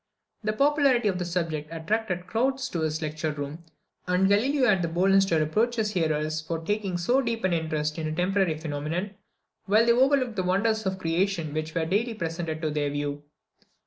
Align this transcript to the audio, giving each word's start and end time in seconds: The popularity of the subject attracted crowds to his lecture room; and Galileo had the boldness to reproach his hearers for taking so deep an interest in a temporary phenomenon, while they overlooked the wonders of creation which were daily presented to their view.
The 0.43 0.53
popularity 0.53 1.07
of 1.09 1.19
the 1.19 1.25
subject 1.25 1.69
attracted 1.71 2.25
crowds 2.25 2.69
to 2.69 2.81
his 2.81 3.03
lecture 3.03 3.31
room; 3.33 3.65
and 4.07 4.27
Galileo 4.27 4.67
had 4.67 4.81
the 4.81 4.87
boldness 4.87 5.25
to 5.25 5.37
reproach 5.37 5.75
his 5.75 5.91
hearers 5.91 6.41
for 6.41 6.57
taking 6.57 6.97
so 6.97 7.21
deep 7.21 7.43
an 7.43 7.53
interest 7.53 7.99
in 7.99 8.07
a 8.07 8.11
temporary 8.11 8.57
phenomenon, 8.57 9.11
while 9.67 9.85
they 9.85 9.91
overlooked 9.93 10.37
the 10.37 10.43
wonders 10.43 10.87
of 10.87 10.97
creation 10.97 11.53
which 11.53 11.75
were 11.75 11.85
daily 11.85 12.15
presented 12.15 12.63
to 12.63 12.71
their 12.71 12.89
view. 12.89 13.21